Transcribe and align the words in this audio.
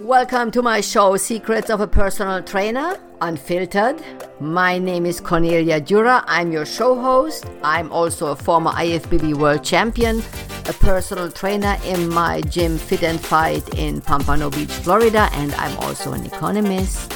Welcome 0.00 0.50
to 0.52 0.62
my 0.62 0.80
show, 0.80 1.18
Secrets 1.18 1.68
of 1.68 1.82
a 1.82 1.86
Personal 1.86 2.42
Trainer, 2.42 2.98
Unfiltered. 3.20 4.02
My 4.40 4.78
name 4.78 5.04
is 5.04 5.20
Cornelia 5.20 5.78
Dura. 5.78 6.24
I'm 6.26 6.50
your 6.50 6.64
show 6.64 6.98
host. 6.98 7.44
I'm 7.62 7.92
also 7.92 8.28
a 8.28 8.34
former 8.34 8.70
IFBB 8.70 9.34
World 9.34 9.62
Champion, 9.62 10.22
a 10.66 10.72
personal 10.72 11.30
trainer 11.30 11.76
in 11.84 12.08
my 12.08 12.40
gym 12.40 12.78
Fit 12.78 13.02
and 13.02 13.20
Fight 13.20 13.78
in 13.78 14.00
Pompano 14.00 14.48
Beach, 14.48 14.72
Florida, 14.72 15.28
and 15.34 15.52
I'm 15.56 15.76
also 15.80 16.14
an 16.14 16.24
economist. 16.24 17.12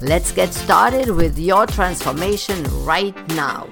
Let's 0.00 0.32
get 0.32 0.54
started 0.54 1.10
with 1.10 1.38
your 1.38 1.66
transformation 1.66 2.64
right 2.86 3.14
now. 3.34 3.68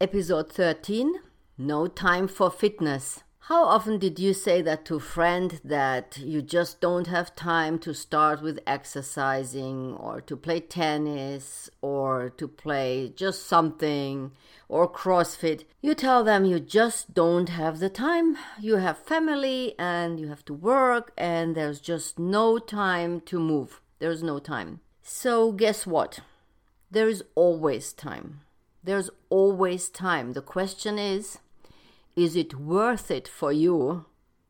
Episode 0.00 0.50
13 0.50 1.12
No 1.58 1.86
Time 1.86 2.26
for 2.26 2.50
Fitness. 2.50 3.22
How 3.48 3.64
often 3.64 3.98
did 3.98 4.18
you 4.18 4.34
say 4.34 4.60
that 4.60 4.84
to 4.84 4.96
a 4.96 5.00
friend 5.00 5.58
that 5.64 6.18
you 6.18 6.42
just 6.42 6.82
don't 6.82 7.06
have 7.06 7.34
time 7.34 7.78
to 7.78 7.94
start 7.94 8.42
with 8.42 8.60
exercising 8.66 9.94
or 9.94 10.20
to 10.20 10.36
play 10.36 10.60
tennis 10.60 11.70
or 11.80 12.28
to 12.36 12.46
play 12.46 13.10
just 13.16 13.46
something 13.46 14.32
or 14.68 14.86
CrossFit? 14.86 15.64
You 15.80 15.94
tell 15.94 16.22
them 16.24 16.44
you 16.44 16.60
just 16.60 17.14
don't 17.14 17.48
have 17.48 17.78
the 17.78 17.88
time. 17.88 18.36
You 18.60 18.76
have 18.76 18.98
family 18.98 19.74
and 19.78 20.20
you 20.20 20.28
have 20.28 20.44
to 20.44 20.52
work 20.52 21.14
and 21.16 21.54
there's 21.54 21.80
just 21.80 22.18
no 22.18 22.58
time 22.58 23.22
to 23.22 23.40
move. 23.40 23.80
There's 23.98 24.22
no 24.22 24.38
time. 24.40 24.80
So, 25.02 25.52
guess 25.52 25.86
what? 25.86 26.20
There 26.90 27.08
is 27.08 27.24
always 27.34 27.94
time. 27.94 28.40
There's 28.84 29.08
always 29.30 29.88
time. 29.88 30.34
The 30.34 30.42
question 30.42 30.98
is, 30.98 31.38
is 32.18 32.34
it 32.34 32.58
worth 32.58 33.12
it 33.12 33.28
for 33.28 33.52
you 33.52 34.04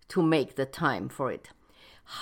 to 0.08 0.22
make 0.22 0.56
the 0.56 0.64
time 0.64 1.06
for 1.06 1.30
it? 1.30 1.50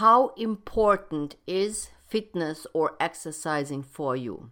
How 0.00 0.30
important 0.36 1.36
is 1.46 1.90
fitness 2.04 2.66
or 2.72 2.96
exercising 2.98 3.84
for 3.84 4.16
you? 4.16 4.50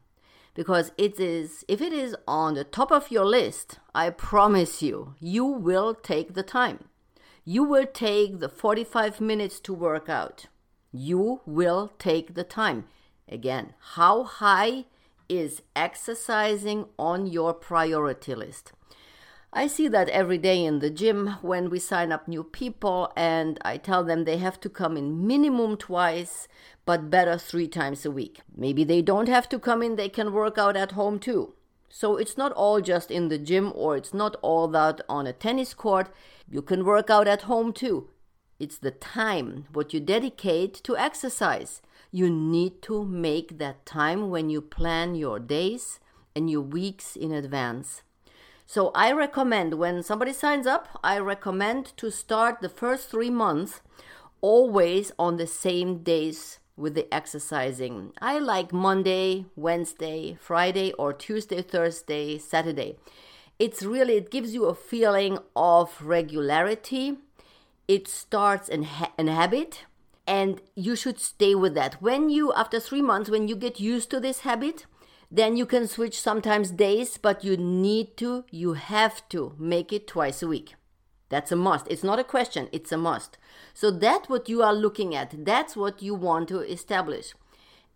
Because 0.55 0.93
it 0.97 1.19
is, 1.19 1.65
if 1.67 1.81
it 1.81 1.93
is 1.93 2.15
on 2.29 2.55
the 2.55 2.63
top 2.63 2.93
of 2.93 3.11
your 3.11 3.25
list, 3.25 3.81
I 3.93 4.11
promise 4.11 4.83
you, 4.83 5.17
you 5.19 5.45
will 5.45 5.97
take 5.97 6.35
the 6.35 6.45
time. 6.45 6.85
You 7.45 7.65
will 7.65 7.87
take 7.87 8.39
the 8.39 8.49
45 8.49 9.21
minutes 9.21 9.59
to 9.61 9.75
work 9.75 10.09
out. 10.09 10.47
You 10.93 11.41
will 11.45 11.93
take 11.99 12.35
the 12.35 12.45
time. 12.45 12.85
Again, 13.29 13.75
how 13.97 14.23
high 14.23 14.85
is 15.29 15.61
exercising 15.75 16.87
on 17.01 17.27
your 17.27 17.53
priority 17.53 18.37
list? 18.37 18.73
I 19.57 19.69
see 19.69 19.87
that 19.87 20.09
every 20.09 20.39
day 20.39 20.65
in 20.65 20.81
the 20.81 20.91
gym 20.91 21.37
when 21.41 21.71
we 21.71 21.79
sign 21.79 22.11
up 22.11 22.27
new 22.27 22.43
people, 22.43 23.13
and 23.15 23.57
I 23.65 23.77
tell 23.77 24.03
them 24.03 24.25
they 24.25 24.39
have 24.39 24.59
to 24.63 24.69
come 24.69 24.97
in 24.97 25.29
minimum 25.29 25.77
twice, 25.77 26.49
but 26.85 27.09
better 27.09 27.39
three 27.39 27.69
times 27.69 28.05
a 28.05 28.11
week. 28.11 28.41
Maybe 28.57 28.83
they 28.83 29.01
don't 29.01 29.29
have 29.29 29.49
to 29.51 29.61
come 29.61 29.81
in, 29.81 29.95
they 29.95 30.09
can 30.09 30.33
work 30.33 30.59
out 30.59 30.77
at 30.77 30.93
home 30.93 31.21
too. 31.21 31.55
So 31.89 32.17
it's 32.17 32.37
not 32.37 32.51
all 32.51 32.81
just 32.81 33.13
in 33.13 33.29
the 33.29 33.39
gym 33.39 33.71
or 33.77 33.97
it's 33.97 34.13
not 34.13 34.35
all 34.43 34.67
that 34.69 35.01
on 35.09 35.29
a 35.29 35.33
tennis 35.33 35.73
court. 35.73 36.11
You 36.51 36.61
can 36.61 36.85
work 36.85 37.09
out 37.09 37.29
at 37.29 37.43
home 37.43 37.73
too. 37.73 38.11
It's 38.59 38.79
the 38.79 38.91
time, 38.91 39.67
what 39.73 39.95
you 39.95 40.01
dedicate 40.01 40.75
to 40.83 40.97
exercise. 40.97 41.81
You 42.11 42.29
need 42.29 42.83
to 42.83 43.05
make 43.05 43.59
that 43.59 43.87
time 43.87 44.31
when 44.31 44.51
you 44.51 44.61
plan 44.61 45.15
your 45.15 45.39
days 45.39 46.01
and 46.35 46.51
your 46.51 46.63
weeks 46.63 47.15
in 47.15 47.31
advance. 47.31 48.03
So 48.67 48.91
I 48.95 49.13
recommend 49.13 49.75
when 49.75 50.03
somebody 50.03 50.33
signs 50.33 50.67
up, 50.67 50.89
I 51.05 51.19
recommend 51.19 51.97
to 51.99 52.11
start 52.11 52.61
the 52.61 52.69
first 52.69 53.11
three 53.11 53.31
months 53.31 53.81
always 54.41 55.13
on 55.19 55.37
the 55.37 55.47
same 55.47 55.99
days 55.99 56.59
with 56.77 56.95
the 56.95 57.13
exercising. 57.15 58.13
I 58.21 58.39
like 58.39 58.73
Monday, 58.73 59.47
Wednesday, 59.55 60.37
Friday, 60.41 60.93
or 60.95 61.13
Tuesday, 61.13 61.63
Thursday, 61.63 62.39
Saturday. 62.39 62.97
It's 63.59 63.83
really, 63.83 64.17
it 64.17 64.31
gives 64.31 64.55
you 64.55 64.65
a 64.65 64.75
feeling 64.75 65.39
of 65.55 66.03
regularity. 66.03 67.19
It 67.87 68.09
starts 68.09 68.69
an, 68.69 68.83
ha- 68.85 69.13
habit 69.19 69.85
and 70.27 70.61
you 70.75 70.97
should 70.97 71.21
stay 71.21 71.55
with 71.55 71.75
that. 71.75 72.01
When 72.01 72.31
you, 72.31 72.53
after 72.55 72.81
three 72.81 73.03
months, 73.03 73.31
when 73.31 73.47
you 73.47 73.57
get 73.57 73.79
used 73.79 74.11
to 74.11 74.21
this 74.21 74.41
habit, 74.41 74.87
then 75.37 75.57
you 75.57 75.67
can 75.67 75.89
switch 75.89 76.21
sometimes 76.21 76.71
days, 76.71 77.19
but 77.19 77.43
you 77.43 77.57
need 77.57 78.17
to, 78.19 78.45
you 78.53 78.75
have 78.75 79.29
to 79.31 79.55
make 79.59 79.93
it 79.93 80.07
twice 80.07 80.43
a 80.43 80.47
week. 80.47 80.77
That's 81.29 81.51
a 81.51 81.57
must. 81.57 81.89
It's 81.89 82.05
not 82.05 82.21
a 82.21 82.25
question, 82.25 82.69
it's 82.71 82.93
a 82.93 82.97
must. 82.97 83.37
So 83.73 83.91
that's 83.91 84.29
what 84.29 84.49
you 84.49 84.63
are 84.63 84.73
looking 84.73 85.13
at. 85.13 85.45
That's 85.45 85.75
what 85.77 86.01
you 86.01 86.15
want 86.15 86.49
to 86.51 86.61
establish. 86.61 87.35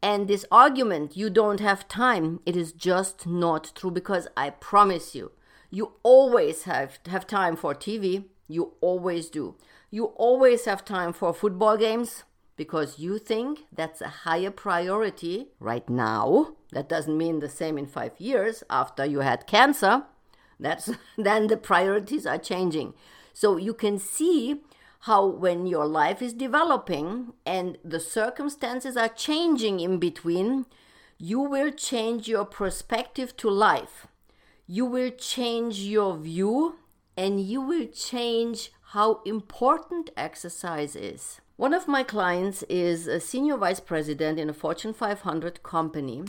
And 0.03 0.26
this 0.26 0.44
argument, 0.50 1.16
you 1.16 1.31
don't 1.31 1.60
have 1.60 1.87
time, 1.87 2.41
it 2.44 2.56
is 2.56 2.72
just 2.72 3.25
not 3.25 3.70
true 3.76 3.93
because 3.93 4.26
I 4.37 4.50
promise 4.50 5.15
you, 5.15 5.31
you 5.70 5.93
always 6.03 6.65
have, 6.65 6.99
have 7.06 7.28
time 7.28 7.55
for 7.55 7.72
TV. 7.72 8.25
You 8.49 8.72
always 8.81 9.28
do. 9.28 9.55
You 9.93 10.06
always 10.16 10.65
have 10.65 10.84
time 10.84 11.12
for 11.12 11.32
football 11.32 11.76
games 11.76 12.25
because 12.58 12.98
you 12.98 13.19
think 13.19 13.60
that's 13.72 14.02
a 14.02 14.08
higher 14.08 14.50
priority 14.50 15.46
right 15.60 15.88
now. 15.88 16.56
That 16.72 16.88
doesn't 16.88 17.16
mean 17.16 17.38
the 17.38 17.48
same 17.48 17.78
in 17.78 17.86
five 17.86 18.12
years 18.19 18.64
after 18.69 19.06
you 19.06 19.20
had 19.20 19.46
cancer. 19.46 20.02
That's 20.60 20.91
then 21.16 21.46
the 21.46 21.56
priorities 21.56 22.26
are 22.26 22.36
changing. 22.36 22.92
So 23.32 23.56
you 23.56 23.72
can 23.72 23.98
see 23.98 24.62
how 25.02 25.24
when 25.24 25.66
your 25.66 25.86
life 25.86 26.20
is 26.20 26.32
developing 26.32 27.32
and 27.46 27.78
the 27.84 28.00
circumstances 28.00 28.96
are 28.96 29.08
changing 29.08 29.78
in 29.78 29.98
between, 29.98 30.66
you 31.16 31.38
will 31.38 31.70
change 31.70 32.26
your 32.26 32.44
perspective 32.44 33.36
to 33.36 33.48
life. 33.48 34.08
You 34.66 34.84
will 34.84 35.10
change 35.10 35.78
your 35.78 36.16
view 36.16 36.75
and 37.16 37.40
you 37.40 37.60
will 37.60 37.86
change 37.86 38.72
how 38.92 39.20
important 39.25 40.10
exercise 40.16 40.96
is. 40.96 41.40
One 41.58 41.74
of 41.74 41.88
my 41.88 42.04
clients 42.04 42.62
is 42.69 43.08
a 43.08 43.19
senior 43.19 43.56
vice 43.56 43.80
president 43.80 44.38
in 44.38 44.48
a 44.48 44.52
Fortune 44.52 44.94
500 44.94 45.64
company. 45.64 46.22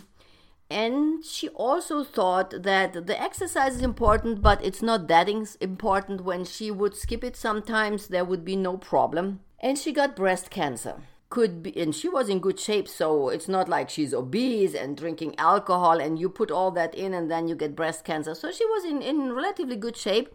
And 0.72 1.24
she 1.24 1.50
also 1.50 2.04
thought 2.04 2.64
that 2.64 3.06
the 3.06 3.22
exercise 3.22 3.76
is 3.76 3.84
important, 3.84 4.42
but 4.42 4.60
it's 4.66 4.82
not 4.82 5.08
that 5.08 5.30
important. 5.30 6.22
When 6.22 6.46
she 6.46 6.72
would 6.72 6.96
skip 6.96 7.24
it 7.24 7.36
sometimes, 7.36 8.08
there 8.08 8.26
would 8.26 8.44
be 8.44 8.56
no 8.56 8.78
problem. 8.78 9.42
And 9.60 9.78
she 9.78 9.92
got 9.92 10.16
breast 10.16 10.50
cancer. 10.50 10.96
Could 11.30 11.62
be, 11.62 11.80
and 11.80 11.94
she 11.94 12.10
was 12.10 12.28
in 12.28 12.40
good 12.40 12.60
shape, 12.60 12.88
so 12.88 13.30
it's 13.30 13.48
not 13.48 13.70
like 13.70 13.92
she's 13.92 14.16
obese 14.16 14.74
and 14.74 14.98
drinking 14.98 15.36
alcohol, 15.38 16.00
and 16.00 16.18
you 16.18 16.28
put 16.28 16.50
all 16.50 16.72
that 16.72 16.96
in, 16.96 17.14
and 17.14 17.30
then 17.30 17.48
you 17.48 17.54
get 17.54 17.76
breast 17.76 18.04
cancer. 18.04 18.34
So 18.34 18.52
she 18.52 18.66
was 18.66 18.84
in, 18.84 19.04
in 19.04 19.34
relatively 19.34 19.76
good 19.76 19.96
shape 19.96 20.34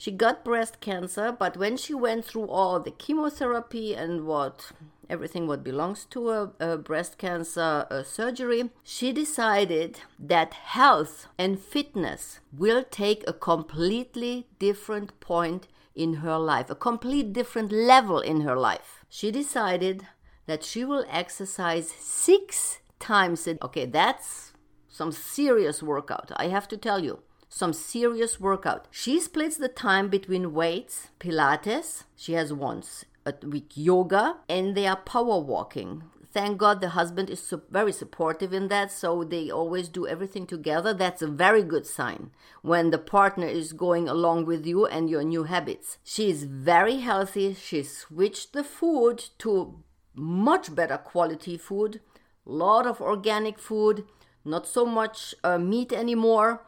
she 0.00 0.10
got 0.10 0.42
breast 0.46 0.80
cancer, 0.80 1.30
but 1.30 1.58
when 1.58 1.76
she 1.76 1.92
went 1.92 2.24
through 2.24 2.48
all 2.48 2.80
the 2.80 2.90
chemotherapy 2.90 3.94
and 3.94 4.26
what 4.26 4.72
everything 5.10 5.46
what 5.46 5.62
belongs 5.62 6.06
to 6.06 6.30
a, 6.30 6.52
a 6.58 6.78
breast 6.78 7.18
cancer 7.18 7.86
a 7.90 8.02
surgery, 8.02 8.70
she 8.82 9.12
decided 9.12 10.00
that 10.18 10.54
health 10.54 11.26
and 11.36 11.60
fitness 11.60 12.40
will 12.50 12.82
take 12.82 13.22
a 13.28 13.34
completely 13.34 14.46
different 14.58 15.20
point 15.20 15.68
in 15.94 16.14
her 16.14 16.38
life, 16.38 16.70
a 16.70 16.74
complete 16.74 17.34
different 17.34 17.70
level 17.70 18.20
in 18.20 18.40
her 18.40 18.56
life. 18.56 19.04
She 19.10 19.30
decided 19.30 20.06
that 20.46 20.64
she 20.64 20.82
will 20.82 21.04
exercise 21.10 21.90
six 21.90 22.78
times 22.98 23.46
a 23.46 23.52
day. 23.52 23.58
Okay, 23.62 23.84
that's 23.84 24.54
some 24.88 25.12
serious 25.12 25.82
workout, 25.82 26.32
I 26.36 26.48
have 26.48 26.68
to 26.68 26.78
tell 26.78 27.04
you 27.04 27.22
some 27.50 27.72
serious 27.72 28.40
workout. 28.40 28.86
She 28.90 29.20
splits 29.20 29.56
the 29.56 29.68
time 29.68 30.08
between 30.08 30.54
weights, 30.54 31.08
Pilates, 31.18 32.04
she 32.16 32.32
has 32.34 32.52
once 32.52 33.04
a 33.26 33.34
week 33.44 33.72
yoga, 33.74 34.36
and 34.48 34.74
they 34.74 34.86
are 34.86 34.96
power 34.96 35.38
walking. 35.38 36.04
Thank 36.32 36.58
God 36.58 36.80
the 36.80 36.90
husband 36.90 37.28
is 37.28 37.42
su- 37.42 37.62
very 37.70 37.92
supportive 37.92 38.54
in 38.54 38.68
that, 38.68 38.92
so 38.92 39.24
they 39.24 39.50
always 39.50 39.88
do 39.88 40.06
everything 40.06 40.46
together. 40.46 40.94
That's 40.94 41.22
a 41.22 41.26
very 41.26 41.64
good 41.64 41.86
sign 41.86 42.30
when 42.62 42.90
the 42.90 42.98
partner 42.98 43.48
is 43.48 43.72
going 43.72 44.08
along 44.08 44.46
with 44.46 44.64
you 44.64 44.86
and 44.86 45.10
your 45.10 45.24
new 45.24 45.42
habits. 45.42 45.98
She 46.04 46.30
is 46.30 46.44
very 46.44 46.98
healthy. 46.98 47.54
She 47.54 47.82
switched 47.82 48.52
the 48.52 48.62
food 48.62 49.24
to 49.38 49.82
much 50.14 50.72
better 50.72 50.98
quality 50.98 51.58
food, 51.58 52.00
lot 52.44 52.86
of 52.86 53.00
organic 53.00 53.58
food, 53.58 54.04
not 54.44 54.68
so 54.68 54.86
much 54.86 55.34
uh, 55.42 55.58
meat 55.58 55.92
anymore 55.92 56.62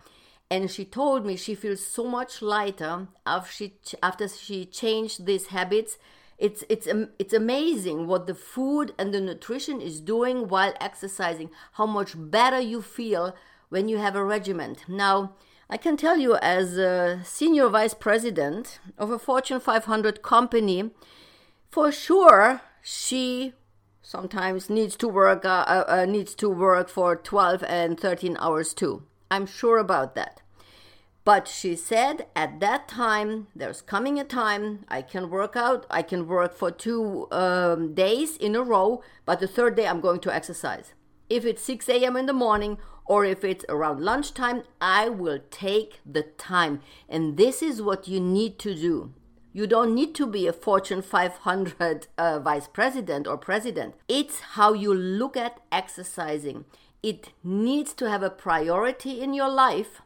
and 0.52 0.70
she 0.70 0.84
told 0.84 1.24
me 1.24 1.34
she 1.34 1.54
feels 1.54 1.84
so 1.84 2.04
much 2.04 2.42
lighter 2.42 3.08
after 3.24 3.52
she 3.52 3.72
after 4.02 4.28
she 4.28 4.66
changed 4.66 5.24
these 5.24 5.46
habits 5.46 5.96
it's 6.36 6.62
it's 6.68 6.86
it's 7.18 7.32
amazing 7.32 8.06
what 8.06 8.26
the 8.26 8.34
food 8.34 8.92
and 8.98 9.14
the 9.14 9.20
nutrition 9.20 9.80
is 9.80 9.98
doing 9.98 10.48
while 10.48 10.74
exercising 10.78 11.48
how 11.78 11.86
much 11.86 12.12
better 12.14 12.60
you 12.60 12.82
feel 12.82 13.34
when 13.70 13.88
you 13.88 13.96
have 13.96 14.14
a 14.14 14.24
regiment 14.24 14.84
now 14.88 15.32
I 15.70 15.78
can 15.78 15.96
tell 15.96 16.18
you, 16.18 16.36
as 16.42 16.76
a 16.76 17.22
senior 17.24 17.66
vice 17.70 17.94
president 17.94 18.78
of 18.98 19.10
a 19.10 19.18
Fortune 19.18 19.58
500 19.58 20.20
company, 20.20 20.90
for 21.70 21.90
sure 21.90 22.60
she 22.82 23.54
sometimes 24.02 24.68
needs 24.68 24.96
to 24.96 25.08
work 25.08 25.46
uh, 25.46 25.64
uh, 25.88 26.04
needs 26.06 26.34
to 26.34 26.50
work 26.50 26.90
for 26.90 27.16
12 27.16 27.64
and 27.66 27.98
13 27.98 28.36
hours 28.38 28.74
too. 28.74 29.04
I'm 29.30 29.46
sure 29.46 29.78
about 29.78 30.14
that. 30.14 30.41
But 31.24 31.46
she 31.46 31.76
said 31.76 32.26
at 32.34 32.58
that 32.60 32.88
time, 32.88 33.46
there's 33.54 33.80
coming 33.80 34.18
a 34.18 34.24
time 34.24 34.84
I 34.88 35.02
can 35.02 35.30
work 35.30 35.54
out, 35.54 35.86
I 35.88 36.02
can 36.02 36.26
work 36.26 36.52
for 36.52 36.72
two 36.72 37.28
um, 37.30 37.94
days 37.94 38.36
in 38.36 38.56
a 38.56 38.62
row, 38.62 39.02
but 39.24 39.38
the 39.38 39.46
third 39.46 39.76
day 39.76 39.86
I'm 39.86 40.00
going 40.00 40.20
to 40.20 40.34
exercise. 40.34 40.94
If 41.30 41.44
it's 41.44 41.62
6 41.62 41.88
a.m. 41.88 42.16
in 42.16 42.26
the 42.26 42.32
morning 42.32 42.78
or 43.06 43.24
if 43.24 43.44
it's 43.44 43.64
around 43.68 44.00
lunchtime, 44.00 44.64
I 44.80 45.08
will 45.08 45.38
take 45.50 46.00
the 46.04 46.22
time. 46.22 46.80
And 47.08 47.36
this 47.36 47.62
is 47.62 47.80
what 47.80 48.08
you 48.08 48.20
need 48.20 48.58
to 48.60 48.74
do. 48.74 49.14
You 49.52 49.66
don't 49.66 49.94
need 49.94 50.14
to 50.16 50.26
be 50.26 50.46
a 50.46 50.52
Fortune 50.52 51.02
500 51.02 52.06
uh, 52.18 52.40
vice 52.40 52.66
president 52.66 53.28
or 53.28 53.36
president. 53.36 53.94
It's 54.08 54.40
how 54.40 54.72
you 54.72 54.92
look 54.92 55.36
at 55.36 55.60
exercising. 55.70 56.64
It 57.02 57.30
needs 57.44 57.92
to 57.94 58.08
have 58.08 58.22
a 58.22 58.30
priority 58.30 59.20
in 59.20 59.34
your 59.34 59.50
life 59.50 60.00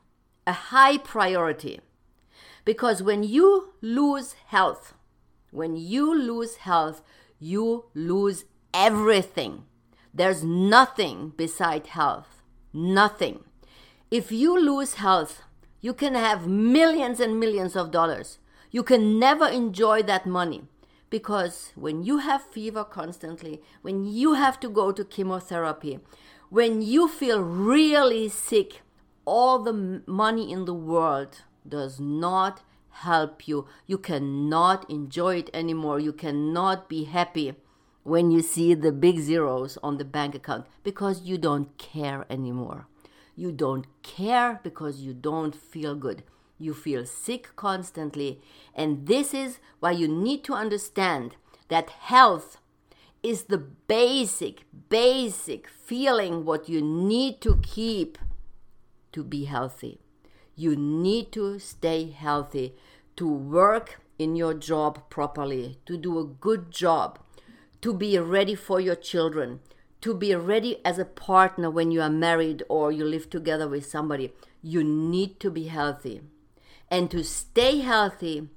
a 0.47 0.53
high 0.53 0.99
priority. 0.99 1.81
Because 2.65 3.03
when 3.03 3.23
you 3.23 3.75
lose 3.81 4.35
health, 4.47 4.95
when 5.51 5.77
you 5.77 6.15
lose 6.15 6.57
health, 6.57 7.03
you 7.39 7.87
lose 7.95 8.45
everything. 8.73 9.65
There's 10.13 10.43
nothing 10.43 11.33
beside 11.37 11.89
health. 11.89 12.43
Nothing. 12.73 13.45
If 14.11 14.31
you 14.31 14.59
lose 14.59 14.95
health, 14.95 15.43
you 15.81 15.93
can 15.93 16.15
have 16.15 16.47
millions 16.47 17.21
and 17.21 17.39
millions 17.39 17.77
of 17.77 17.91
dollars. 17.91 18.39
You 18.71 18.83
can 18.83 19.19
never 19.19 19.47
enjoy 19.47 20.03
that 20.05 20.27
money 20.27 20.65
because 21.11 21.73
when 21.75 22.03
you 22.03 22.19
have 22.19 22.43
fever 22.43 22.85
constantly, 22.85 23.63
when 23.83 24.05
you 24.05 24.35
have 24.35 24.59
to 24.61 24.69
go 24.69 24.93
to 24.93 25.05
chemotherapy, 25.05 26.01
when 26.51 26.83
you 26.83 27.09
feel 27.09 27.41
really 27.41 28.29
sick, 28.29 28.83
all 29.27 29.59
the 29.59 30.03
money 30.07 30.51
in 30.51 30.65
the 30.65 30.75
world 30.75 31.43
does 31.69 32.01
not 32.01 32.63
help 32.91 33.47
you. 33.47 33.67
You 33.87 33.99
cannot 33.99 34.89
enjoy 34.89 35.37
it 35.37 35.51
anymore. 35.53 36.01
You 36.01 36.13
cannot 36.13 36.89
be 36.89 37.05
happy 37.05 37.55
when 38.05 38.31
you 38.31 38.41
see 38.41 38.73
the 38.73 38.93
big 38.93 39.19
zeros 39.19 39.77
on 39.83 39.99
the 39.99 40.05
bank 40.05 40.35
account 40.35 40.67
because 40.85 41.23
you 41.23 41.37
don't 41.37 41.77
care 41.77 42.25
anymore. 42.31 42.87
You 43.35 43.53
don't 43.53 43.87
care 44.03 44.61
because 44.63 45.01
you 45.01 45.13
don't 45.13 45.55
feel 45.55 45.95
good. 45.95 46.23
You 46.59 46.73
feel 46.73 47.05
sick 47.05 47.51
constantly. 47.57 48.41
And 48.75 49.07
this 49.07 49.35
is 49.35 49.59
why 49.81 49.91
you 49.91 50.09
need 50.09 50.45
to 50.45 50.55
understand 50.55 51.37
that 51.69 51.91
health 51.91 52.59
is 53.23 53.45
the 53.45 53.59
basic, 53.59 54.63
basic 54.89 55.69
feeling 55.69 56.45
what 56.45 56.69
you 56.69 56.81
need 56.81 57.41
to 57.41 57.61
keep 57.63 58.17
to 59.17 59.25
be 59.25 59.47
healthy. 59.47 59.99
You 60.55 60.77
need 60.77 61.33
to 61.33 61.59
stay 61.59 62.11
healthy, 62.11 62.75
to 63.17 63.27
work 63.27 63.99
in 64.19 64.37
your 64.37 64.53
job 64.53 65.09
properly, 65.09 65.79
to 65.87 65.97
do 65.97 66.19
a 66.19 66.25
good 66.25 66.71
job, 66.71 67.19
to 67.81 67.95
be 67.95 68.19
ready 68.19 68.55
for 68.55 68.79
your 68.79 68.95
children, 68.95 69.61
to 70.03 70.13
be 70.13 70.35
ready 70.35 70.85
as 70.85 70.99
a 70.99 71.07
partner 71.07 71.71
when 71.71 71.91
you 71.91 72.03
are 72.03 72.11
married 72.11 72.63
or 72.69 72.93
you 72.93 73.07
live 73.07 73.31
together 73.31 73.67
with 73.67 73.87
somebody. 73.87 74.35
You 74.61 74.85
need 74.85 75.41
to 75.41 75.51
be 75.51 75.69
healthy. 75.69 76.21
And 76.91 77.11
to 77.13 77.25
stay 77.25 77.79
healthy, 77.79 78.51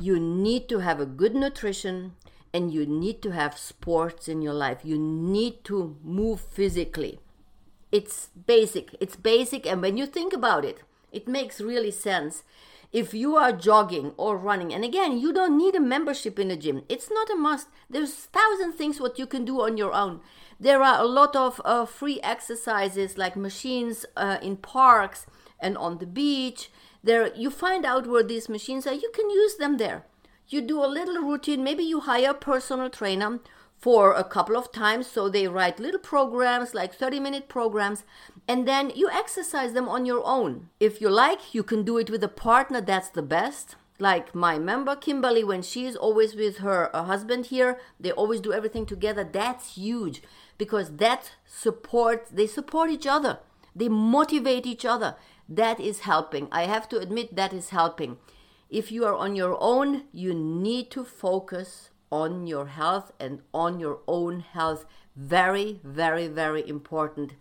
you 0.00 0.18
need 0.18 0.70
to 0.70 0.78
have 0.78 1.00
a 1.00 1.12
good 1.20 1.34
nutrition 1.34 2.14
and 2.54 2.72
you 2.72 2.86
need 2.86 3.20
to 3.20 3.32
have 3.32 3.58
sports 3.58 4.26
in 4.26 4.40
your 4.40 4.54
life. 4.54 4.78
You 4.84 4.98
need 4.98 5.64
to 5.64 5.98
move 6.02 6.40
physically 6.40 7.20
it's 7.90 8.28
basic. 8.46 8.94
It's 9.00 9.16
basic, 9.16 9.66
and 9.66 9.80
when 9.80 9.96
you 9.96 10.06
think 10.06 10.32
about 10.32 10.64
it, 10.64 10.82
it 11.12 11.28
makes 11.28 11.60
really 11.60 11.90
sense. 11.90 12.44
If 12.90 13.12
you 13.12 13.36
are 13.36 13.52
jogging 13.52 14.12
or 14.16 14.38
running, 14.38 14.72
and 14.72 14.84
again, 14.84 15.18
you 15.18 15.32
don't 15.32 15.58
need 15.58 15.74
a 15.74 15.80
membership 15.80 16.38
in 16.38 16.50
a 16.50 16.56
gym. 16.56 16.84
It's 16.88 17.10
not 17.10 17.30
a 17.30 17.36
must. 17.36 17.68
There's 17.90 18.14
thousand 18.14 18.72
things 18.72 19.00
what 19.00 19.18
you 19.18 19.26
can 19.26 19.44
do 19.44 19.60
on 19.60 19.76
your 19.76 19.92
own. 19.92 20.20
There 20.58 20.82
are 20.82 21.00
a 21.00 21.06
lot 21.06 21.36
of 21.36 21.60
uh, 21.64 21.84
free 21.84 22.18
exercises 22.22 23.18
like 23.18 23.36
machines 23.36 24.06
uh, 24.16 24.38
in 24.42 24.56
parks 24.56 25.26
and 25.60 25.76
on 25.76 25.98
the 25.98 26.06
beach. 26.06 26.70
There, 27.02 27.34
you 27.34 27.50
find 27.50 27.84
out 27.84 28.06
where 28.06 28.22
these 28.22 28.48
machines 28.48 28.86
are. 28.86 28.94
You 28.94 29.10
can 29.14 29.30
use 29.30 29.56
them 29.56 29.76
there. 29.76 30.04
You 30.48 30.62
do 30.62 30.82
a 30.82 30.86
little 30.86 31.22
routine. 31.22 31.62
Maybe 31.62 31.84
you 31.84 32.00
hire 32.00 32.30
a 32.30 32.34
personal 32.34 32.88
trainer 32.90 33.40
for 33.78 34.12
a 34.12 34.24
couple 34.24 34.56
of 34.56 34.72
times. 34.72 35.06
So 35.06 35.28
they 35.28 35.46
write 35.46 35.78
little 35.78 36.00
programs, 36.00 36.74
like 36.74 36.94
30 36.94 37.20
minute 37.20 37.48
programs, 37.48 38.04
and 38.46 38.66
then 38.66 38.90
you 38.94 39.08
exercise 39.10 39.72
them 39.72 39.88
on 39.88 40.04
your 40.04 40.22
own. 40.24 40.68
If 40.80 41.00
you 41.00 41.08
like, 41.08 41.54
you 41.54 41.62
can 41.62 41.84
do 41.84 41.96
it 41.98 42.10
with 42.10 42.24
a 42.24 42.28
partner, 42.28 42.80
that's 42.80 43.08
the 43.08 43.22
best. 43.22 43.76
Like 44.00 44.34
my 44.34 44.58
member 44.58 44.94
Kimberly, 44.94 45.42
when 45.42 45.62
she's 45.62 45.96
always 45.96 46.34
with 46.34 46.58
her 46.58 46.90
husband 46.94 47.46
here, 47.46 47.80
they 47.98 48.12
always 48.12 48.40
do 48.40 48.52
everything 48.52 48.86
together. 48.86 49.24
That's 49.24 49.74
huge 49.74 50.22
because 50.56 50.96
that 50.96 51.32
support, 51.46 52.28
they 52.32 52.46
support 52.46 52.90
each 52.90 53.06
other, 53.06 53.38
they 53.74 53.88
motivate 53.88 54.66
each 54.66 54.84
other. 54.84 55.16
That 55.48 55.80
is 55.80 56.00
helping. 56.00 56.48
I 56.52 56.64
have 56.64 56.88
to 56.90 56.98
admit, 56.98 57.34
that 57.34 57.52
is 57.52 57.70
helping. 57.70 58.18
If 58.68 58.92
you 58.92 59.06
are 59.06 59.14
on 59.14 59.34
your 59.34 59.56
own, 59.60 60.04
you 60.12 60.34
need 60.34 60.90
to 60.90 61.04
focus 61.04 61.90
on 62.10 62.46
your 62.46 62.66
health 62.66 63.12
and 63.18 63.40
on 63.52 63.80
your 63.80 64.00
own 64.06 64.40
health. 64.40 64.84
Very, 65.16 65.80
very, 65.82 66.28
very 66.28 66.66
important. 66.68 67.32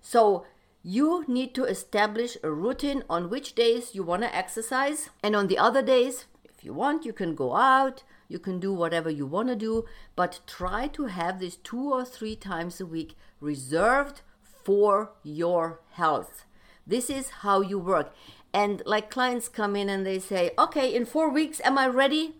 So, 0.00 0.46
you 0.82 1.24
need 1.26 1.54
to 1.54 1.64
establish 1.64 2.36
a 2.42 2.50
routine 2.50 3.02
on 3.10 3.28
which 3.28 3.54
days 3.54 3.94
you 3.94 4.02
want 4.02 4.22
to 4.22 4.34
exercise, 4.34 5.10
and 5.22 5.34
on 5.34 5.48
the 5.48 5.58
other 5.58 5.82
days, 5.82 6.26
if 6.44 6.64
you 6.64 6.72
want, 6.72 7.04
you 7.04 7.12
can 7.12 7.34
go 7.34 7.56
out, 7.56 8.04
you 8.28 8.38
can 8.38 8.60
do 8.60 8.72
whatever 8.72 9.10
you 9.10 9.26
want 9.26 9.48
to 9.48 9.56
do, 9.56 9.84
but 10.14 10.40
try 10.46 10.86
to 10.88 11.06
have 11.06 11.40
this 11.40 11.56
two 11.56 11.92
or 11.92 12.04
three 12.04 12.36
times 12.36 12.80
a 12.80 12.86
week 12.86 13.16
reserved 13.40 14.22
for 14.42 15.12
your 15.22 15.80
health. 15.92 16.44
This 16.86 17.10
is 17.10 17.30
how 17.42 17.60
you 17.60 17.78
work. 17.78 18.14
And 18.52 18.82
like 18.86 19.10
clients 19.10 19.48
come 19.48 19.76
in 19.76 19.88
and 19.88 20.06
they 20.06 20.18
say, 20.18 20.52
okay, 20.58 20.94
in 20.94 21.04
four 21.04 21.30
weeks, 21.30 21.60
am 21.64 21.76
I 21.76 21.86
ready? 21.86 22.36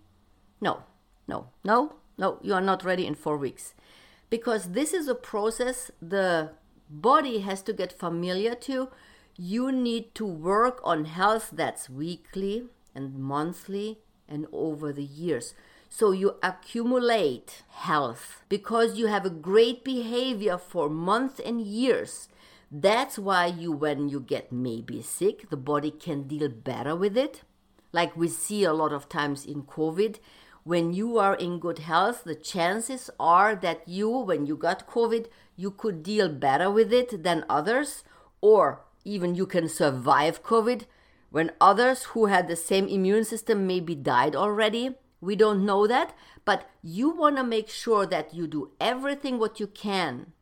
No, 0.61 0.85
no, 1.29 1.51
no, 1.63 1.95
no, 2.17 2.39
you 2.43 2.55
are 2.55 2.61
not 2.61 2.85
ready 2.85 3.07
in 3.07 3.15
four 3.15 3.37
weeks. 3.37 3.75
Because 4.31 4.73
this 4.73 4.93
is 4.93 5.09
a 5.09 5.15
process 5.15 5.91
the 6.03 6.51
body 6.91 7.41
has 7.41 7.63
to 7.63 7.73
get 7.73 7.93
familiar 7.93 8.55
to. 8.55 8.89
You 9.37 9.71
need 9.71 10.15
to 10.17 10.27
work 10.27 10.81
on 10.83 11.05
health 11.05 11.51
that's 11.53 11.89
weekly 11.89 12.65
and 12.95 13.15
monthly 13.15 13.99
and 14.29 14.47
over 14.53 14.93
the 14.93 15.05
years. 15.05 15.55
So 15.89 16.11
you 16.11 16.37
accumulate 16.43 17.63
health 17.71 18.43
because 18.49 18.99
you 18.99 19.07
have 19.07 19.25
a 19.25 19.31
great 19.31 19.85
behavior 19.85 20.59
for 20.59 20.91
months 20.91 21.41
and 21.41 21.63
years. 21.63 22.29
That's 22.71 23.19
why 23.19 23.47
you, 23.47 23.73
when 23.73 24.09
you 24.09 24.21
get 24.21 24.53
maybe 24.53 25.01
sick, 25.01 25.49
the 25.49 25.57
body 25.57 25.91
can 25.91 26.25
deal 26.25 26.49
better 26.49 26.95
with 26.95 27.17
it. 27.17 27.43
Like 27.93 28.15
we 28.15 28.29
see 28.29 28.65
a 28.65 28.75
lot 28.75 28.93
of 28.93 29.09
times 29.09 29.47
in 29.47 29.63
COVID, 29.63 30.17
when 30.69 30.93
you 30.93 31.17
are 31.17 31.35
in 31.35 31.59
good 31.59 31.79
health, 31.79 32.25
the 32.25 32.35
chances 32.35 33.09
are 33.19 33.57
that 33.57 33.89
you, 33.89 34.11
when 34.11 34.45
you 34.45 34.55
got 34.55 34.87
COVID, 34.87 35.25
you 35.57 35.71
could 35.71 36.03
deal 36.03 36.29
better 36.29 36.71
with 36.71 36.93
it 36.93 37.23
than 37.23 37.47
others, 37.49 38.05
or 38.43 38.85
even 39.03 39.35
you 39.35 39.47
can 39.47 39.67
survive 39.67 40.43
COVID 40.43 40.83
when 41.31 41.53
others 41.59 42.03
who 42.13 42.27
had 42.27 42.49
the 42.49 42.55
same 42.55 42.87
immune 42.87 43.25
system 43.25 43.67
maybe 43.67 43.95
died 43.95 44.37
already. 44.37 44.95
We 45.23 45.37
don't 45.37 45.65
know 45.65 45.87
that, 45.87 46.15
but 46.45 46.69
you 46.83 47.09
want 47.17 47.39
to 47.39 47.45
make 47.45 47.71
sure 47.71 48.05
that 48.05 48.35
you 48.35 48.47
do 48.47 48.73
everything 48.79 49.39
what 49.39 49.59
you 49.59 49.69
can 49.69 50.35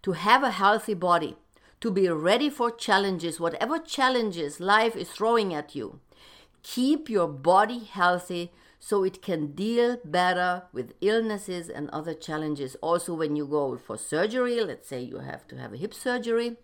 to 0.00 0.12
have 0.12 0.42
a 0.42 0.52
healthy 0.52 0.94
body, 0.94 1.36
to 1.82 1.90
be 1.90 2.08
ready 2.08 2.48
for 2.48 2.70
challenges, 2.70 3.38
whatever 3.38 3.78
challenges 3.78 4.58
life 4.58 4.96
is 4.96 5.10
throwing 5.10 5.52
at 5.52 5.74
you. 5.74 6.00
Keep 6.62 7.10
your 7.10 7.28
body 7.28 7.80
healthy 7.80 8.52
so 8.88 9.02
it 9.02 9.20
can 9.20 9.48
deal 9.48 9.98
better 10.04 10.62
with 10.72 10.94
illnesses 11.00 11.68
and 11.68 11.90
other 11.90 12.14
challenges. 12.14 12.76
Also, 12.80 13.12
when 13.14 13.34
you 13.34 13.44
go 13.44 13.76
for 13.76 13.98
surgery, 13.98 14.62
let's 14.62 14.86
say 14.86 15.00
you 15.00 15.18
have 15.18 15.44
to 15.48 15.56
have 15.56 15.72
a 15.72 15.76
hip 15.76 15.92
surgery 15.92 16.54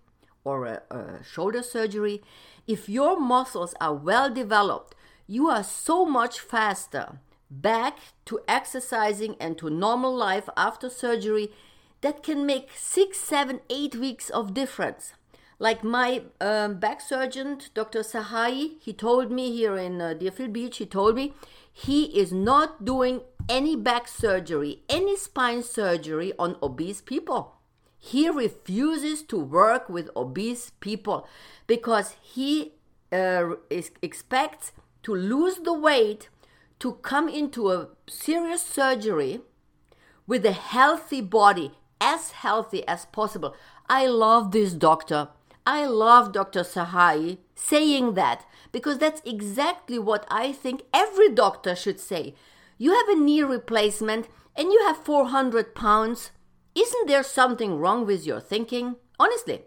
or 0.44 0.66
a, 0.66 0.82
a 0.88 1.24
shoulder 1.24 1.64
surgery, 1.64 2.22
if 2.64 2.88
your 2.88 3.18
muscles 3.18 3.74
are 3.80 3.96
well 3.96 4.32
developed, 4.32 4.94
you 5.26 5.48
are 5.48 5.64
so 5.64 6.04
much 6.04 6.38
faster 6.38 7.18
back 7.50 7.98
to 8.26 8.38
exercising 8.46 9.34
and 9.40 9.58
to 9.58 9.68
normal 9.68 10.14
life 10.14 10.48
after 10.56 10.88
surgery 10.88 11.50
that 12.02 12.22
can 12.22 12.46
make 12.46 12.68
six, 12.76 13.18
seven, 13.18 13.58
eight 13.68 13.96
weeks 13.96 14.30
of 14.30 14.54
difference. 14.54 15.14
Like 15.58 15.84
my 15.84 16.22
um, 16.40 16.78
back 16.78 17.00
surgeon, 17.00 17.58
Dr. 17.74 18.00
Sahai, 18.00 18.72
he 18.80 18.92
told 18.92 19.30
me 19.30 19.52
here 19.52 19.76
in 19.76 20.00
uh, 20.00 20.14
Deerfield 20.14 20.52
Beach, 20.52 20.78
he 20.78 20.86
told 20.86 21.14
me 21.14 21.34
he 21.72 22.04
is 22.18 22.32
not 22.32 22.84
doing 22.84 23.22
any 23.48 23.76
back 23.76 24.06
surgery, 24.06 24.82
any 24.88 25.16
spine 25.16 25.62
surgery 25.62 26.32
on 26.38 26.56
obese 26.62 27.00
people. 27.00 27.56
He 27.98 28.28
refuses 28.28 29.22
to 29.24 29.38
work 29.38 29.88
with 29.88 30.10
obese 30.16 30.72
people 30.80 31.26
because 31.66 32.16
he 32.20 32.72
uh, 33.12 33.54
is, 33.70 33.90
expects 34.02 34.72
to 35.04 35.14
lose 35.14 35.56
the 35.56 35.72
weight 35.72 36.28
to 36.80 36.94
come 36.94 37.28
into 37.28 37.70
a 37.70 37.88
serious 38.08 38.62
surgery 38.62 39.40
with 40.26 40.44
a 40.44 40.52
healthy 40.52 41.20
body, 41.20 41.72
as 42.00 42.32
healthy 42.32 42.86
as 42.88 43.06
possible. 43.06 43.54
I 43.88 44.06
love 44.06 44.50
this 44.50 44.72
doctor. 44.72 45.28
I 45.66 45.86
love 45.86 46.32
Dr. 46.32 46.64
Sahai 46.64 47.38
saying 47.54 48.14
that 48.14 48.44
because 48.72 48.98
that's 48.98 49.22
exactly 49.24 49.98
what 49.98 50.26
I 50.30 50.52
think 50.52 50.82
every 50.92 51.28
doctor 51.28 51.76
should 51.76 52.00
say. 52.00 52.34
You 52.78 52.94
have 52.94 53.08
a 53.08 53.20
knee 53.20 53.42
replacement 53.42 54.28
and 54.56 54.72
you 54.72 54.82
have 54.86 55.04
400 55.04 55.74
pounds. 55.74 56.30
Isn't 56.74 57.06
there 57.06 57.22
something 57.22 57.78
wrong 57.78 58.06
with 58.06 58.26
your 58.26 58.40
thinking? 58.40 58.96
Honestly, 59.20 59.62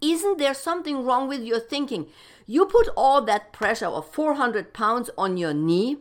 isn't 0.00 0.38
there 0.38 0.54
something 0.54 1.04
wrong 1.04 1.28
with 1.28 1.42
your 1.42 1.60
thinking? 1.60 2.08
You 2.46 2.66
put 2.66 2.88
all 2.96 3.22
that 3.22 3.52
pressure 3.52 3.86
of 3.86 4.12
400 4.12 4.74
pounds 4.74 5.10
on 5.16 5.36
your 5.36 5.54
knee, 5.54 5.98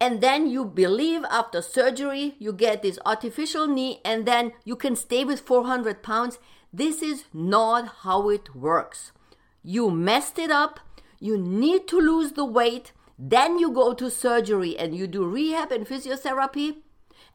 and 0.00 0.20
then 0.20 0.46
you 0.46 0.64
believe 0.64 1.24
after 1.30 1.60
surgery 1.62 2.36
you 2.38 2.52
get 2.52 2.82
this 2.82 2.98
artificial 3.04 3.66
knee, 3.66 4.00
and 4.04 4.26
then 4.26 4.52
you 4.64 4.76
can 4.76 4.94
stay 4.94 5.24
with 5.24 5.40
400 5.40 6.02
pounds. 6.02 6.38
This 6.72 7.02
is 7.02 7.24
not 7.32 7.88
how 8.02 8.28
it 8.28 8.54
works. 8.54 9.12
You 9.62 9.90
messed 9.90 10.38
it 10.38 10.50
up. 10.50 10.80
You 11.18 11.38
need 11.38 11.88
to 11.88 11.98
lose 11.98 12.32
the 12.32 12.44
weight. 12.44 12.92
Then 13.18 13.58
you 13.58 13.70
go 13.72 13.94
to 13.94 14.10
surgery 14.10 14.78
and 14.78 14.94
you 14.94 15.06
do 15.06 15.26
rehab 15.26 15.72
and 15.72 15.86
physiotherapy. 15.86 16.76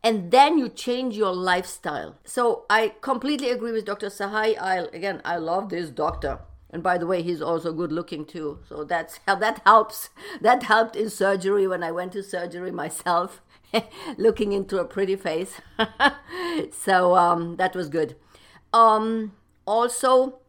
And 0.04 0.32
then 0.32 0.58
you 0.58 0.70
change 0.70 1.16
your 1.16 1.34
lifestyle. 1.34 2.18
So 2.25 2.66
I 2.70 2.94
completely 3.02 3.50
agree 3.50 3.72
with 3.72 3.86
Dr. 3.86 4.08
Sahai. 4.08 4.56
I 4.60 4.88
again, 4.94 5.22
I 5.25 5.38
love 5.38 5.70
this 5.70 5.90
doctor. 5.90 6.40
And 6.70 6.82
by 6.82 6.98
the 6.98 7.06
way, 7.06 7.22
he's 7.22 7.42
also 7.42 7.72
good 7.72 7.92
looking 7.92 8.25
too. 8.25 8.60
So 8.68 8.84
that's 8.84 9.20
how 9.28 9.36
that 9.36 9.62
helps. 9.66 10.10
That 10.42 10.63
helped 10.63 10.96
in 10.96 11.10
surgery 11.10 11.68
when 11.68 11.84
I 11.84 11.92
went 11.92 12.13
to 12.13 12.24
surgery 12.24 12.72
myself, 12.72 13.42
looking 14.18 14.54
into 14.54 14.80
a 14.80 14.86
pretty 14.86 15.16
face. 15.16 15.62
so 16.72 17.16
um, 17.16 17.58
that 17.58 17.75
was 17.75 17.90
good. 17.90 18.16
Um, 18.74 19.34
also, 19.65 20.39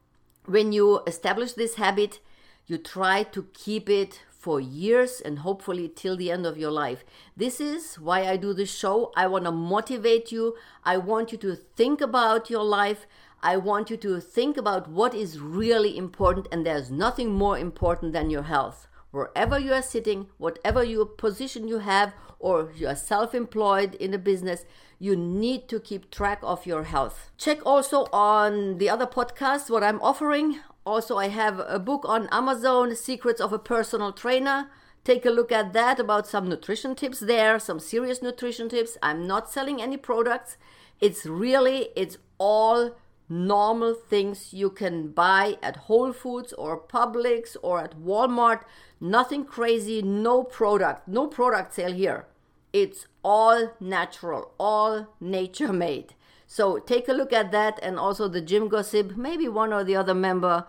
when 0.46 0.72
you 0.72 1.00
establish 1.06 1.52
this 1.52 1.74
habit, 1.74 2.20
you 2.66 2.78
try 2.78 3.22
to 3.22 3.46
keep 3.52 3.88
it 3.90 4.22
for 4.30 4.60
years 4.60 5.20
and 5.20 5.38
hopefully 5.38 5.88
till 5.88 6.16
the 6.16 6.30
end 6.30 6.44
of 6.44 6.58
your 6.58 6.70
life. 6.70 7.04
This 7.36 7.60
is 7.60 7.98
why 7.98 8.26
I 8.26 8.36
do 8.36 8.52
this 8.52 8.74
show. 8.74 9.12
I 9.16 9.26
want 9.26 9.44
to 9.44 9.52
motivate 9.52 10.32
you. 10.32 10.56
I 10.84 10.96
want 10.96 11.32
you 11.32 11.38
to 11.38 11.54
think 11.54 12.00
about 12.00 12.50
your 12.50 12.64
life. 12.64 13.06
I 13.42 13.58
want 13.58 13.90
you 13.90 13.96
to 13.98 14.20
think 14.20 14.56
about 14.56 14.88
what 14.88 15.14
is 15.14 15.38
really 15.38 15.98
important, 15.98 16.48
and 16.50 16.64
there's 16.64 16.90
nothing 16.90 17.32
more 17.32 17.58
important 17.58 18.14
than 18.14 18.30
your 18.30 18.44
health. 18.44 18.86
Wherever 19.10 19.58
you 19.58 19.72
are 19.72 19.82
sitting, 19.82 20.28
whatever 20.38 20.82
your 20.82 21.06
position 21.06 21.68
you 21.68 21.78
have, 21.78 22.14
or 22.44 22.70
you 22.76 22.86
are 22.86 22.94
self 22.94 23.34
employed 23.34 23.94
in 23.94 24.12
a 24.12 24.18
business, 24.18 24.66
you 24.98 25.16
need 25.16 25.66
to 25.66 25.80
keep 25.80 26.10
track 26.10 26.40
of 26.42 26.66
your 26.66 26.84
health. 26.84 27.30
Check 27.38 27.64
also 27.64 28.04
on 28.12 28.76
the 28.76 28.90
other 28.90 29.06
podcasts 29.06 29.70
what 29.70 29.82
I'm 29.82 30.00
offering. 30.02 30.60
Also, 30.84 31.16
I 31.16 31.28
have 31.28 31.58
a 31.66 31.78
book 31.78 32.04
on 32.04 32.28
Amazon, 32.30 32.94
Secrets 32.94 33.40
of 33.40 33.54
a 33.54 33.58
Personal 33.58 34.12
Trainer. 34.12 34.68
Take 35.04 35.24
a 35.24 35.30
look 35.30 35.50
at 35.50 35.72
that 35.72 35.98
about 35.98 36.26
some 36.26 36.46
nutrition 36.46 36.94
tips 36.94 37.20
there, 37.20 37.58
some 37.58 37.80
serious 37.80 38.20
nutrition 38.20 38.68
tips. 38.68 38.98
I'm 39.02 39.26
not 39.26 39.50
selling 39.50 39.80
any 39.80 39.96
products. 39.96 40.58
It's 41.00 41.24
really, 41.24 41.88
it's 41.96 42.18
all 42.36 42.94
normal 43.26 43.94
things 43.94 44.52
you 44.52 44.68
can 44.68 45.08
buy 45.08 45.56
at 45.62 45.76
Whole 45.88 46.12
Foods 46.12 46.52
or 46.52 46.78
Publix 46.78 47.56
or 47.62 47.80
at 47.80 47.98
Walmart. 47.98 48.64
Nothing 49.00 49.46
crazy, 49.46 50.02
no 50.02 50.44
product, 50.44 51.08
no 51.08 51.26
product 51.26 51.72
sale 51.74 51.92
here. 51.92 52.26
It's 52.74 53.06
all 53.22 53.70
natural, 53.78 54.50
all 54.58 55.06
nature 55.20 55.72
made. 55.72 56.14
So 56.48 56.80
take 56.80 57.08
a 57.08 57.12
look 57.12 57.32
at 57.32 57.52
that 57.52 57.78
and 57.84 58.00
also 58.00 58.26
the 58.26 58.40
gym 58.40 58.66
gossip. 58.66 59.16
Maybe 59.16 59.46
one 59.46 59.72
or 59.72 59.84
the 59.84 59.94
other 59.94 60.12
member, 60.12 60.66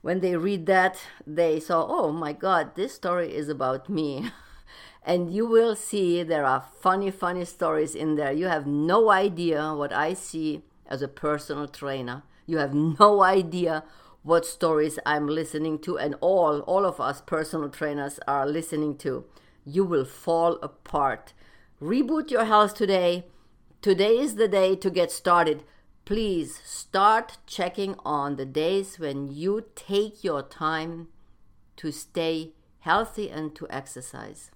when 0.00 0.20
they 0.20 0.36
read 0.36 0.66
that, 0.66 1.00
they 1.26 1.58
saw, 1.58 1.84
oh 1.88 2.12
my 2.12 2.32
God, 2.32 2.76
this 2.76 2.94
story 2.94 3.34
is 3.34 3.48
about 3.48 3.88
me. 3.88 4.30
and 5.02 5.34
you 5.34 5.46
will 5.46 5.74
see 5.74 6.22
there 6.22 6.46
are 6.46 6.64
funny, 6.80 7.10
funny 7.10 7.44
stories 7.44 7.96
in 7.96 8.14
there. 8.14 8.30
You 8.30 8.46
have 8.46 8.68
no 8.68 9.10
idea 9.10 9.74
what 9.74 9.92
I 9.92 10.14
see 10.14 10.62
as 10.86 11.02
a 11.02 11.08
personal 11.08 11.66
trainer. 11.66 12.22
You 12.46 12.58
have 12.58 12.72
no 12.72 13.24
idea 13.24 13.82
what 14.22 14.46
stories 14.46 15.00
I'm 15.04 15.26
listening 15.26 15.80
to, 15.80 15.98
and 15.98 16.14
all, 16.20 16.60
all 16.60 16.86
of 16.86 17.00
us 17.00 17.20
personal 17.20 17.68
trainers 17.68 18.20
are 18.28 18.46
listening 18.46 18.96
to. 18.98 19.24
You 19.64 19.84
will 19.84 20.04
fall 20.04 20.60
apart. 20.62 21.32
Reboot 21.80 22.32
your 22.32 22.44
health 22.44 22.74
today. 22.74 23.26
Today 23.82 24.18
is 24.18 24.34
the 24.34 24.48
day 24.48 24.74
to 24.74 24.90
get 24.90 25.12
started. 25.12 25.62
Please 26.04 26.60
start 26.64 27.38
checking 27.46 27.94
on 28.04 28.34
the 28.34 28.44
days 28.44 28.98
when 28.98 29.28
you 29.28 29.64
take 29.76 30.24
your 30.24 30.42
time 30.42 31.06
to 31.76 31.92
stay 31.92 32.54
healthy 32.80 33.30
and 33.30 33.54
to 33.54 33.68
exercise. 33.70 34.50